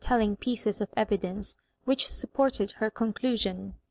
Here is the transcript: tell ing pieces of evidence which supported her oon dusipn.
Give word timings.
tell 0.03 0.19
ing 0.19 0.35
pieces 0.35 0.81
of 0.81 0.89
evidence 0.97 1.55
which 1.85 2.09
supported 2.09 2.71
her 2.79 2.91
oon 2.99 3.13
dusipn. 3.13 3.73